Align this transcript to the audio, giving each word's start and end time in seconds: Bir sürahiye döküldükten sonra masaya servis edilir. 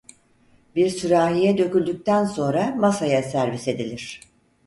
Bir 0.75 0.89
sürahiye 0.89 1.57
döküldükten 1.57 2.25
sonra 2.25 2.75
masaya 2.75 3.23
servis 3.23 3.67
edilir. 3.67 4.21